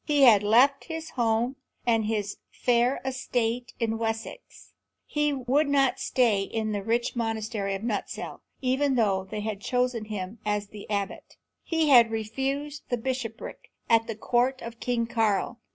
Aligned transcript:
He 0.03 0.23
had 0.23 0.41
left 0.41 0.85
his 0.85 1.11
home 1.11 1.57
and 1.85 2.07
his 2.07 2.37
fair 2.49 2.99
estate 3.05 3.75
in 3.79 3.99
Wessex; 3.99 4.73
he 5.05 5.31
would 5.31 5.69
not 5.69 5.99
stay 5.99 6.41
in 6.41 6.71
the 6.71 6.81
rich 6.81 7.15
monastery 7.15 7.75
of 7.75 7.83
Nutescelle, 7.83 8.41
even 8.61 8.95
though 8.95 9.25
they 9.29 9.41
had 9.41 9.61
chosen 9.61 10.05
him 10.05 10.39
as 10.43 10.69
the 10.69 10.89
abbot; 10.89 11.37
he 11.63 11.89
had 11.89 12.09
refused 12.09 12.81
a 12.91 12.97
bishopric 12.97 13.69
at 13.91 14.07
the 14.07 14.15
court 14.15 14.59
of 14.63 14.79
King 14.79 15.05
Karl. 15.05 15.59